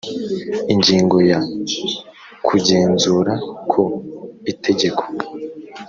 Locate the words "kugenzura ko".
2.45-3.81